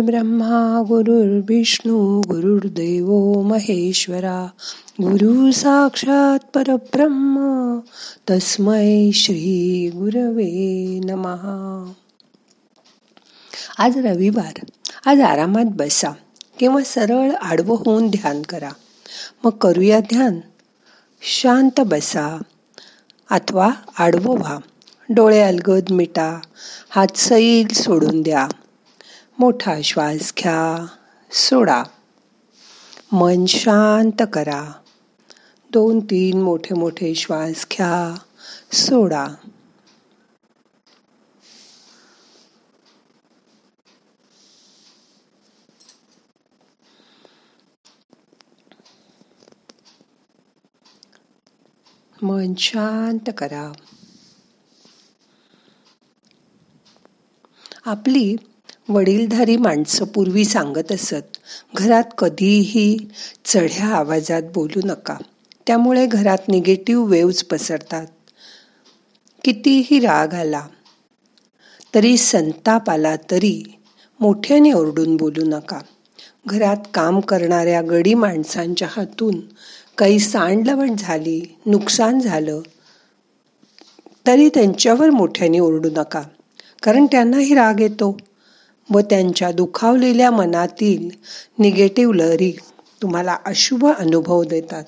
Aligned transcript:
ब्रह्मा 0.00 0.82
गुरुर्विष्णू 0.88 2.20
गुरुर्देव 2.20 3.40
महेश्वरा 3.40 4.46
गुरु 5.00 5.52
साक्षात 5.52 6.38
परब्रह्म 6.54 7.78
तस्मै 8.30 9.10
श्री 9.14 9.90
गुरवे 9.94 11.00
नमहा 11.04 11.92
आज 13.78 13.98
रविवार 13.98 14.66
आज 15.06 15.20
आरामात 15.20 15.64
बसा 15.64 16.10
किंवा 16.58 16.80
सरळ 16.84 17.30
आडवं 17.30 17.76
होऊन 17.76 18.08
ध्यान 18.08 18.42
करा. 18.42 18.70
मग 19.44 19.50
करूया 19.50 20.00
ध्यान. 20.00 20.40
शांत 21.22 21.80
बसा. 21.80 22.42
अथवा 23.30 23.70
आडवं 23.98 24.36
व्हा. 24.36 24.58
डोळे 25.08 25.42
अलगद 25.42 25.90
मिटा. 25.90 26.40
हात 26.90 27.16
सैल 27.16 27.72
सोडून 27.72 28.22
द्या. 28.22 28.48
मोठा 29.38 29.80
श्वास 29.84 30.32
घ्या, 30.38 30.86
सोडा. 31.30 31.82
मन 33.12 33.46
शांत 33.46 34.22
करा. 34.32 34.72
दोन, 35.70 36.00
तीन 36.00 36.42
मोठे 36.42 36.74
मोठे 36.74 37.14
श्वास 37.14 37.66
घ्या, 37.72 38.18
सोडा. 38.72 39.26
मन 52.22 52.54
शांत 52.54 53.30
करा. 53.38 53.72
आपली 57.86 58.36
वडीलधारी 58.88 59.56
माणसं 59.56 60.04
पूर्वी 60.04 60.44
सांगत 60.44 60.92
असत 60.92 61.36
घरात 61.76 62.04
कधीही 62.18 62.96
चढ्या 63.44 63.86
आवाजात 63.86 64.42
बोलू 64.54 64.80
नका. 64.84 65.16
त्यामुळे 65.66 66.06
घरात 66.06 66.48
निगेटिव्ह 66.48 67.06
वेव्ज 67.06 67.42
पसरतात. 67.42 68.06
कितीही 69.44 69.98
राग 70.00 70.34
आला 70.34 70.66
तरी 71.94 72.16
संताप 72.16 72.90
आला 72.90 73.14
तरी 73.30 73.62
मोठ्याने 74.20 74.72
ओरडून 74.72 75.16
बोलू 75.16 75.44
नका. 75.44 75.78
घरात 76.46 76.76
काम 76.94 77.20
करणाऱ्या 77.20 77.82
गडी 77.82 78.14
माणसांच्या 78.14 78.88
हातून 78.90 79.40
काही 79.98 80.18
सांडलवण 80.18 80.96
झाली 80.98 81.40
नुकसान 81.66 82.20
झालं 82.20 82.60
तरी 84.26 84.48
त्यांच्यावर 84.48 85.10
मोठ्याने 85.10 85.58
ओरडू 85.58 85.88
नका 85.96 86.22
कारण 86.82 87.06
त्यांनाही 87.06 87.54
राग 87.54 87.80
येतो. 87.80 88.16
व 88.90 89.00
त्यांच्या 89.00 89.52
दुखावलेल्या 89.52 90.30
मनातील 90.30 91.10
निगेटिव्ह 91.58 92.14
लहरी 92.14 92.52
तुम्हाला 93.02 93.36
अशुभ 93.44 93.86
अनुभव 93.86 94.44
देतात. 94.44 94.84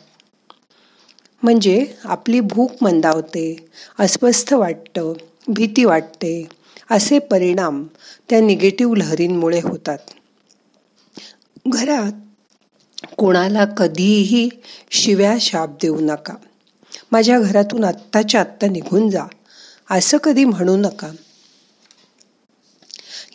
म्हणजे 1.42 1.86
आपली 2.04 2.40
भूक 2.40 2.70
मंदावते 2.80 3.68
अस्वस्थ 3.98 4.54
वाटतं 4.54 5.12
भीती 5.48 5.84
वाटते 5.84 6.48
असे 6.90 7.18
परिणाम 7.18 7.86
त्या 8.30 8.40
निगेटिव्ह 8.40 8.96
लहरींमुळे 8.96 9.60
होतात. 9.60 9.98
घरात 11.68 12.12
कोणाला 13.16 13.64
कधीही 13.64 14.48
शिव्या 14.90 15.36
शाप 15.40 15.68
देऊ 15.68 16.00
नका. 16.00 16.34
माझ्या 17.12 17.40
घरातून 17.40 17.84
आत्ताच्या 17.84 18.40
आत्ता 18.40 18.66
निघून 18.66 19.10
जा. 19.10 19.24
असं 19.90 20.18
कधी 20.18 20.44
म्हणू 20.44 20.76
नका. 20.76 21.08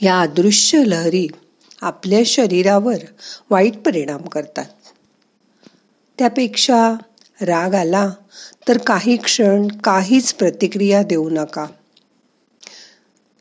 या 0.01 0.21
अदृश्य 0.21 0.83
लहरी 0.85 1.27
आपल्या 1.81 2.19
शरीरावर 2.25 2.97
वाईट 3.49 3.77
परिणाम 3.77 4.21
करतात. 4.21 4.65
त्यापेक्षा 6.19 6.93
राग 7.41 7.73
आला 7.73 8.09
तर 8.67 8.77
काही 8.77 9.17
क्षण 9.17 9.67
काहीच 9.67 10.33
प्रतिक्रिया 10.33 11.03
देऊ 11.03 11.29
नका. 11.29 11.65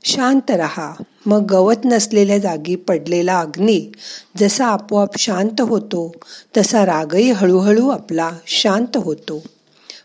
शांत 0.05 0.51
रहा. 0.51 0.95
मग 1.27 1.45
गवत 1.45 1.77
नसलेल्या 1.85 2.39
जागी 2.39 2.75
पडलेला 2.77 3.41
अग्नी 3.41 3.93
जसा 4.37 4.67
आपोआप 4.67 5.19
शांत 5.19 5.61
होतो 5.61 6.13
तसा 6.57 6.87
रागही 6.87 7.31
हळूहळू 7.31 7.89
आपला 7.89 8.31
शांत 8.47 8.97
होतो. 8.97 9.43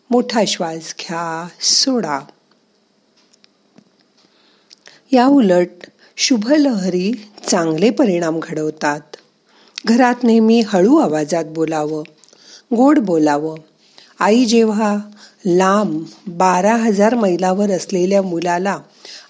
मोठा 0.09 0.41
श्वास 0.47 0.95
घ्या 0.99 1.47
सोडा. 1.61 2.19
या 5.11 5.25
उलट 5.25 5.69
शुभ 6.17 6.51
लहरी 6.51 7.13
चांगले 7.47 7.89
परिणाम 7.89 8.39
घडवतात. 8.43 8.99
घरात 9.85 10.23
नेहमी 10.23 10.63
हळू 10.67 10.97
आवाजात 10.97 11.45
बोलावं 11.45 12.03
गोड 12.75 12.99
बोलावं. 12.99 13.57
आई 14.19 14.45
जेव्हा 14.45 14.97
लांब 15.45 16.03
बारा 16.27 16.75
हजार 16.75 17.15
मैलावर 17.15 17.71
असलेल्या 17.71 18.21
मुलाला 18.21 18.77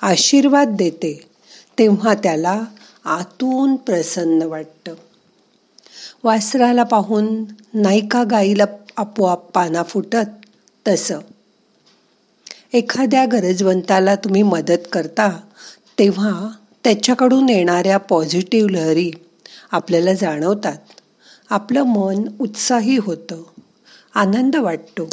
आशीर्वाद 0.02 0.68
देते 0.68 1.28
तेव्हा 1.80 2.14
त्याला 2.14 2.62
आतून 3.06 3.76
प्रसन्न 3.76 4.42
वाटतं. 4.42 4.94
वासराला 6.24 6.84
पाहून 6.84 7.44
नाही 7.74 8.02
गाईला 8.02 8.66
आपोआप 8.98 9.52
पाना 9.52 9.84
फुटत 9.84 10.46
तसं. 10.88 11.20
एखाद्या 12.74 13.26
गरजवंताला 13.26 14.16
तुम्ही 14.16 14.44
मदत 14.44 14.88
करता 14.92 15.40
तेव्हा 16.00 16.50
त्याच्याकडून 16.86 17.50
येणाऱ्या 17.50 17.98
पॉझिटिव्ह 17.98 18.70
लहरी 18.70 19.12
आपल्याला 19.72 20.14
जाणवतात. 20.14 20.78
आपलं 21.50 21.84
मन 21.84 22.28
उत्साही 22.40 22.98
होतं. 22.98 23.44
आनंद 24.16 24.56
वाटतो. 24.56 25.10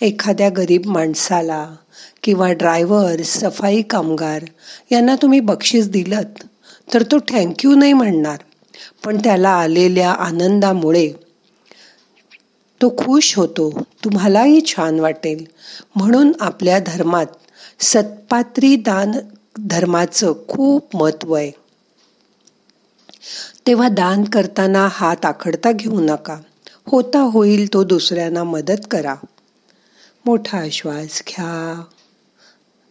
एखाद्या 0.00 0.48
गरीब 0.48 0.86
माणसाला 0.86 1.74
किंवा 2.22 2.52
ड्रायव्हर 2.52 3.22
सफाई 3.22 3.82
कामगार 3.82 4.44
यांना 4.92 5.16
तुम्ही 5.16 5.40
बक्षीस 5.40 5.88
दिलं 5.88 6.20
तर 6.94 7.02
तो 7.02 7.16
थँक्यू 7.28 7.74
नाही 7.74 7.92
म्हणणार. 7.92 8.38
पण 9.04 9.18
त्याला 9.18 9.50
आलेल्या 9.50 10.12
आनंदामुळे 10.12 11.12
तो 12.82 12.96
खुश 12.96 13.36
होतो. 13.36 13.82
तुम्हालाही 14.04 14.60
छान 14.66 15.00
वाटेल. 15.00 15.46
म्हणून 15.96 16.32
आपल्या 16.40 16.78
धर्मात 16.78 17.26
सत्पात्री 17.80 18.76
दान 18.76 19.12
धर्माचं 19.58 20.32
खूप 20.48 20.96
महत्त्व 20.96 21.34
आहे. 21.34 21.50
तेव्हा 23.66 23.88
दान 23.88 24.24
करताना 24.24 24.88
हात 24.90 25.24
आखडता 25.24 25.72
घेऊ 25.72 26.00
नका. 26.00 26.40
होता 26.86 27.18
होईल 27.18 27.72
तो 27.72 27.84
दुसऱ्यांना 27.84 28.44
मदत 28.44 28.86
करा. 28.90 29.14
मोठा 30.26 30.68
श्वास 30.72 31.22
घ्या. 31.28 31.84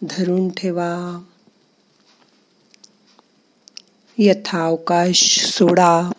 धरून 0.01 0.49
ठेवा. 0.49 1.23
यथावकाश 4.17 5.45
सोडा. 5.45 6.11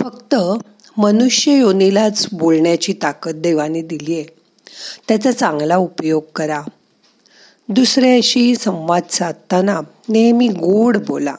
फक्त 0.00 0.34
मनुष्य 0.98 1.58
योनीलाच 1.58 2.26
बोलण्याची 2.32 2.92
ताकद 2.92 3.34
देवाने 3.34 3.82
दिली 3.82 4.14
आहे 4.14 4.41
त्याचा 5.08 5.32
चांगला 5.32 5.76
उपयोग 5.76 6.22
करा. 6.34 6.62
दुसऱ्याशी 7.68 8.56
संवाद 8.56 9.02
साधताना 9.10 9.80
नेहमी 10.08 10.48
गोड 10.48 10.96
बोला. 10.96 11.34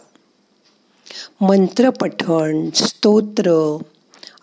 मंत्र 1.41 1.89
पठण 1.89 2.69
स्तोत्र 2.75 3.77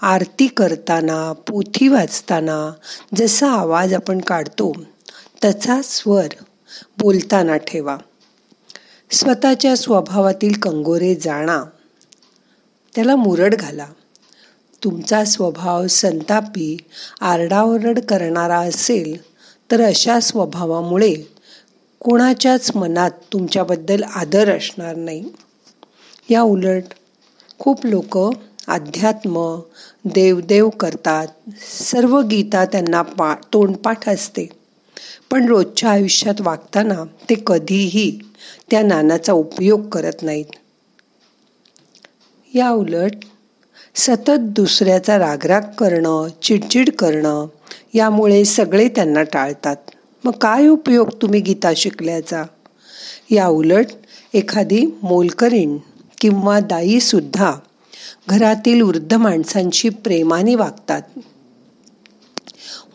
आरती 0.02 0.46
करताना 0.46 1.32
पोथी 1.32 1.88
वाचताना 1.88 2.72
जसा 3.16 3.50
आवाज 3.50 3.94
आपण 3.94 4.20
काढतो 4.20 4.72
तसा 5.44 5.80
स्वर 5.84 6.26
बोलताना 6.98 7.56
ठेवा. 7.56 7.96
स्वतःच्या 9.10 9.76
स्वभावातील 9.76 10.60
कंगोरे 10.60 11.14
जाणा. 11.14 11.64
त्याला 12.94 13.16
मुरड 13.16 13.54
घाला. 13.54 13.86
तुमचा 14.84 15.24
स्वभाव 15.24 15.86
संतापी 15.86 16.76
आरडाओरड 17.20 17.98
करणारा 17.98 18.58
असेल 18.58 19.22
तर 19.70 19.80
अशा 19.80 20.20
स्वभावामुळे 20.20 21.14
कोणाच्याच 22.00 22.70
मनात 22.74 23.10
तुमच्याबद्दल 23.32 24.02
आदर 24.02 24.56
असणार 24.56 24.96
नाही. 24.96 25.24
या 26.30 26.42
उलट 26.42 26.82
खूप 27.58 27.86
लोक 27.86 28.18
अध्यात्म 28.68 29.60
देवदेव 30.04 30.68
करतात. 30.68 31.26
सर्व 31.86 32.20
गीता 32.20 32.64
त्यांना 32.64 33.02
पा 33.02 33.34
तोंडपाठ 33.34 34.08
असते. 34.08 34.48
पण 35.30 35.48
रोजच्या 35.48 35.90
आयुष्यात 35.90 36.40
वागताना 36.40 37.04
ते 37.30 37.34
कधीही 37.46 38.20
त्या 38.70 38.82
ज्ञानाचा 38.82 39.32
उपयोग 39.32 39.88
करत 39.88 40.22
नाहीत. 40.22 40.44
या 42.54 42.70
उलट 42.70 43.10
सतत 43.94 44.38
दुसऱ्याचा 44.40 45.18
रागराग 45.18 45.60
करणं 45.78 46.28
चिडचिड 46.42 46.90
करणं 46.90 47.46
यामुळे 47.94 48.44
सगळे 48.44 48.88
त्यांना 48.88 49.22
टाळतात. 49.22 49.76
मग 50.24 50.32
काय 50.32 50.66
उपयोग 50.66 51.08
तुम्ही 51.22 51.40
गीता 51.40 51.72
शिकल्याचा? 51.76 52.44
या 53.30 53.46
उलट 53.46 53.86
एखादी 54.34 54.86
मोलकरीण 55.02 55.76
किंवा 56.20 56.60
दाईसुद्धा 56.60 57.52
घरातील 58.28 58.82
वृद्ध 58.82 59.14
माणसांची 59.14 59.88
प्रेमाने 59.88 60.54
वागतात. 60.54 61.02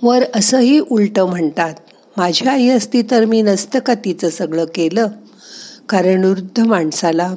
वर 0.02 0.24
असंही 0.36 0.80
उलटं 0.80 1.26
म्हणतात 1.26 1.74
माझी 2.18 2.48
आई 2.48 2.70
असती 2.70 3.02
तर 3.02 3.26
मी 3.26 3.42
नसतं 3.42 3.80
का 3.80 3.94
तिचं 3.94 4.30
सगळं 4.30 4.66
केलं? 4.66 5.08
कारण 5.90 6.24
वृद्ध 6.24 6.60
माणसाला 6.60 7.34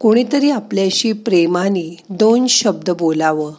कोणीतरी 0.00 0.50
आपल्याशी 0.50 1.12
प्रेमाने 1.12 1.96
दोन 2.08 2.46
शब्द 2.46 2.90
बोलावं 2.90 3.52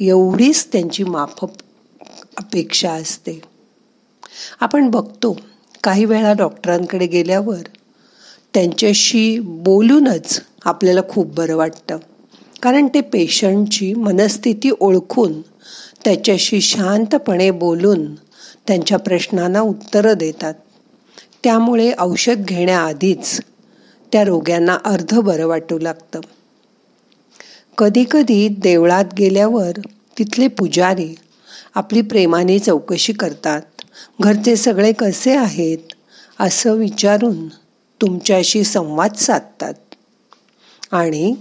एवढीच 0.00 0.66
त्यांची 0.72 1.04
माफ 1.04 1.44
अपेक्षा 2.38 2.92
असते. 2.92 3.40
आपण 4.60 4.90
बघतो 4.90 5.38
काही 5.84 6.04
वेळा 6.04 6.32
डॉक्टरांकडे 6.32 7.06
गेल्यावर 7.06 7.62
त्यांच्याशी 8.54 9.38
बोलूनच 9.38 10.40
आपल्याला 10.64 11.00
खूप 11.08 11.26
बरं 11.26 11.56
वाटतं. 11.56 11.96
कारण 12.62 12.86
ते 12.86 13.00
पेशंटची 13.00 13.94
मनस्थिती 13.94 14.70
ओळखून 14.80 15.40
त्याच्याशी 16.04 16.60
शांतपणे 16.60 17.50
बोलून 17.50 18.14
त्यांच्या 18.66 18.98
प्रश्नांना 18.98 19.60
उत्तरं 19.60 20.12
देतात. 20.12 20.54
त्यामुळे 21.44 21.92
औषध 21.98 22.36
घेण्याआधीच 22.38 23.40
त्या 24.12 24.24
रोग्यांना 24.24 24.78
अर्ध 24.84 25.18
बरं 25.18 25.46
वाटू 25.46 25.78
लागतं. 25.78 26.20
कधीकधी 27.78 28.48
देवळात 28.48 29.04
गेल्यावर 29.18 29.72
तिथले 30.18 30.48
पुजारी 30.48 31.14
आपली 31.74 32.02
प्रेमाने 32.02 32.58
चौकशी 32.58 33.12
करतात. 33.12 33.62
घरचे 34.20 34.56
सगळे 34.56 34.92
कसे 34.92 35.36
आहेत? 35.36 35.78
असं 36.40 36.72
विचारून 36.72 37.48
तुमच्याशी 38.00 38.64
संवाद 38.64 39.14
साधतात. 39.14 39.74
आणि 40.90 41.34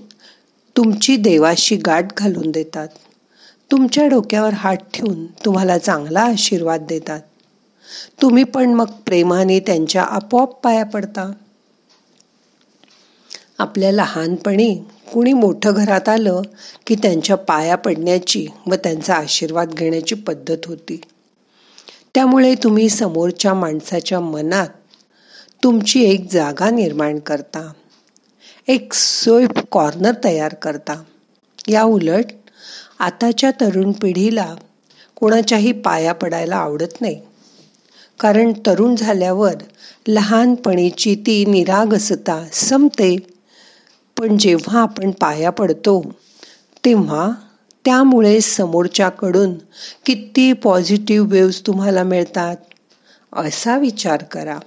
तुमची 0.77 1.15
देवाशी 1.15 1.75
गाठ 1.75 2.17
घालून 2.17 2.51
देतात. 2.51 2.87
तुमच्या 3.71 4.07
डोक्यावर 4.07 4.53
हात 4.53 4.75
ठेवून 4.75 5.25
तुम्हाला 5.25 5.77
चांगला 5.77 6.21
आशीर्वाद 6.21 6.85
देतात. 6.89 7.21
तुम्ही 8.21 8.43
पण 8.43 8.69
मग 8.69 8.85
प्रेमाने 8.85 9.59
त्यांच्या 9.59 10.03
आपोआप 10.03 10.51
पाया 10.63 10.85
पडता. 10.85 11.31
आपल्या 13.59 13.91
लहानपणी 13.91 14.83
कुणी 15.13 15.33
मोठं 15.33 15.73
घरात 15.73 16.09
आलं 16.09 16.41
की 16.87 16.95
त्यांच्या 16.95 17.35
पाया 17.35 17.75
पडण्याची 17.75 18.47
व 18.67 18.75
त्यांचा 18.75 19.13
आशीर्वाद 19.13 19.69
घेण्याची 19.69 20.15
पद्धत 20.15 20.57
होती. 20.65 21.01
त्यामुळे 22.15 22.55
तुम्ही 22.55 22.89
समोरच्या 22.89 23.53
माणसाच्या 23.53 24.19
मनात 24.19 24.67
तुमची 25.63 26.03
एक 26.03 26.31
जागा 26.31 26.69
निर्माण 26.69 27.19
करता. 27.19 27.71
एक 28.67 28.93
सोयप 28.93 29.59
कॉर्नर 29.71 30.11
तयार 30.23 30.53
करता. 30.53 31.03
या 31.67 31.83
उलट 31.83 32.25
आताच्या 32.99 33.51
तरुण 33.51 33.91
पिढीला 33.91 34.55
कोणाच्याही 35.15 35.71
पाया 35.71 36.13
पडायला 36.13 36.55
आवडत 36.55 37.01
नाही. 37.01 37.21
कारण 38.19 38.53
तरुण 38.65 38.95
झाल्यावर 38.95 39.53
लहानपणीची 40.07 41.15
ती 41.15 41.45
निरागसता 41.45 42.45
संपते 42.53 43.38
पण 44.19 44.37
जेव्हा 44.37 44.81
आपण 44.81 45.11
पाया 45.11 45.49
पडतो 45.49 46.01
तेव्हा 46.85 47.31
त्यामुळे 47.85 48.41
समोरच्याकडून 48.41 49.53
किती 50.05 50.53
पॉझिटिव्ह 50.53 51.27
वेव्स 51.29 51.67
तुम्हाला 51.67 52.03
मिळतात? 52.03 52.55
असा 53.33 53.77
विचार 53.77 54.23
करा. 54.23 54.59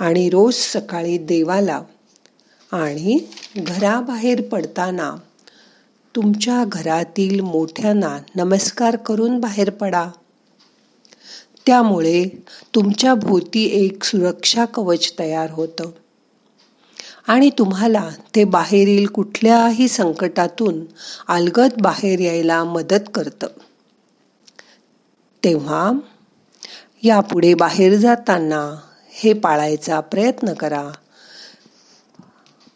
आणि 0.00 0.30
रोज 0.30 0.54
सकाळी 0.54 1.18
देवाला 1.18 1.82
आणि 2.72 3.18
घराबाहेर 3.56 4.42
पडताना 4.42 5.16
तुमच्या 6.16 6.64
घरातील 6.68 7.40
मोठ्यांना 7.40 8.18
नमस्कार 8.34 8.96
करून 8.96 9.40
बाहेर 9.40 9.70
पडा. 9.70 10.08
त्यामुळे 11.66 12.24
तुमच्या 12.74 13.14
भोवती 13.14 13.64
एक 13.64 14.04
सुरक्षा 14.04 14.64
कवच 14.64 15.12
तयार 15.18 15.50
होतं. 15.50 15.90
आणि 17.28 17.50
तुम्हाला 17.58 18.10
ते 18.34 18.44
बाहेरील 18.44 19.06
कुठल्याही 19.06 19.88
संकटातून 19.88 20.84
अलगद 21.28 21.70
बाहेर 21.82 22.20
यायला 22.20 22.64
मदत 22.64 23.10
करतं. 23.14 23.46
तेव्हा 25.44 25.92
यापुढे 27.02 27.54
बाहेर 27.54 27.96
जाताना 27.96 28.80
हे 29.10 29.32
पाळायचा 29.32 30.00
प्रयत्न 30.00 30.52
करा. 30.52 30.88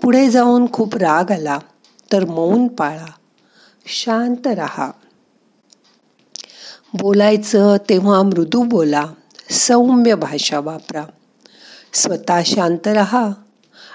पुढे 0.02 0.30
जाऊन 0.30 0.72
खूप 0.72 0.96
राग 0.96 1.30
आला 1.30 1.58
तर 2.12 2.24
मौन 2.24 2.68
पाळा. 2.68 3.06
शांत 3.86 4.46
राहा. 4.46 4.90
बोलायचं 6.94 7.76
तेव्हा 7.88 8.22
मृदू 8.22 8.62
बोला. 8.62 9.06
सौम्य 9.50 10.14
भाषा 10.14 10.60
वापरा. 10.60 11.04
स्वतः 11.94 12.40
शांत 12.46 12.88
राहा. 12.88 13.30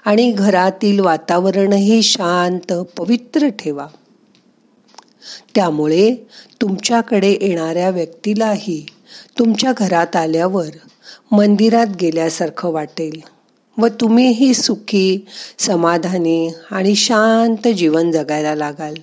आणि 0.08 0.32
घरातील 0.32 1.00
वातावरणही 1.00 2.04
शांत 2.04 2.74
पवित्र 2.98 3.48
ठेवा. 3.48 3.88
त्यामुळे 5.56 6.16
तुमच्याकडे 6.62 7.38
येणाऱ्या 7.42 7.90
व्यक्तीलाही 7.90 8.86
तुमच्या 9.40 9.74
घरात 9.78 10.16
आल्यावर 10.16 10.68
मंदिरात 11.32 11.88
गेल्यासारखं 12.02 12.70
वाटेल 12.70 13.22
व 13.78 13.88
तुम्हीही 13.88 14.54
सुखी 14.54 15.26
समाधानी 15.60 16.50
आणि 16.72 16.96
शांत 16.96 17.68
जीवन 17.68 18.12
जगायला 18.12 18.56
लागाल. 18.56 18.94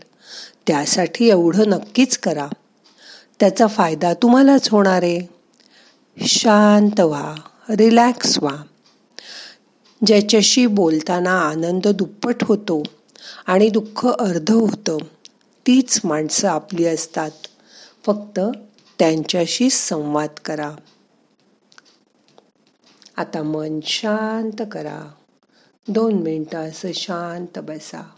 त्यासाठी 0.67 1.29
एवढं 1.31 1.69
नक्कीच 1.69 2.19
करा. 2.19 2.47
त्याचा 3.41 3.67
फायदा 3.67 4.15
तुम्हालाच 4.15 4.69
होणार 4.69 5.03
आहे. 5.03 5.21
शांत 6.27 7.01
व्हा 7.01 7.35
रिलॅक्स 7.71 8.39
व्हा. 8.43 8.57
ज्याच्याशी 10.07 10.67
बोलताना 10.67 11.41
आनंद 11.41 11.89
दुप्पट 11.89 12.37
होतो 12.43 12.83
आणि 13.47 13.69
दुःख 13.69 14.07
अर्ध 14.07 14.51
होतं. 14.51 14.99
तीच 15.67 16.01
माणसं 16.05 16.49
आपली 16.49 16.85
असतात. 16.85 17.31
फक्त 18.07 18.41
त्यांच्याशी 18.99 19.71
संवाद 19.71 20.29
करा. 20.45 20.71
आता 23.17 23.43
मन 23.43 23.81
शांत 23.83 24.63
करा. 24.73 25.11
दोन 25.89 26.13
मिनटं 26.13 26.59
असं 26.59 26.93
शांत 26.95 27.59
बसा. 27.59 28.11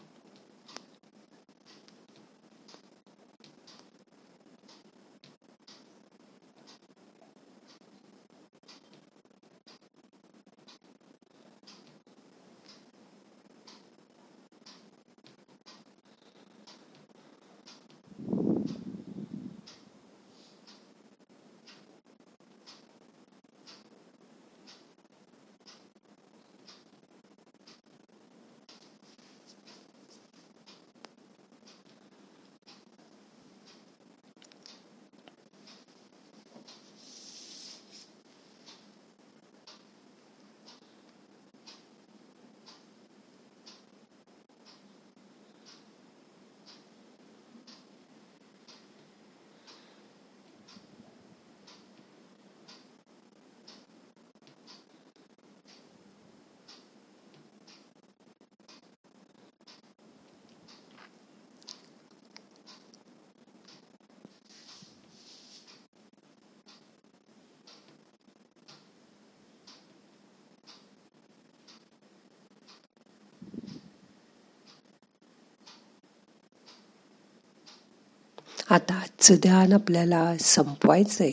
आता 78.70 78.94
आजचं 78.94 79.34
ध्यान 79.34 79.72
आपल्याला 79.72 80.34
संपवायचंय. 80.40 81.30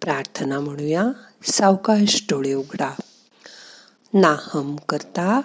प्रार्थना 0.00 0.60
म्हणूया 0.60 1.04
सावकाश 1.44 2.24
डोळे 2.30 2.52
उघडा. 2.54 2.90
नाहम 4.14 4.76
करता 4.88 5.40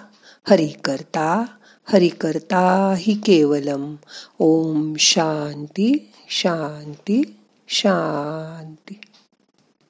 हरि 0.50 0.68
करता 0.68 1.44
हरि 1.84 2.08
करता 2.08 2.94
हि 2.98 3.14
केवलम. 3.14 3.94
ओम 4.38 4.94
शांती 4.98 6.12
शांती 6.28 7.40
शांती. 7.68 9.00